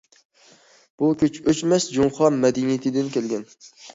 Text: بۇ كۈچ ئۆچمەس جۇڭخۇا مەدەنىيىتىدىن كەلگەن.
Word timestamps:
بۇ 1.01 1.09
كۈچ 1.23 1.37
ئۆچمەس 1.51 1.85
جۇڭخۇا 1.97 2.31
مەدەنىيىتىدىن 2.39 3.15
كەلگەن. 3.19 3.47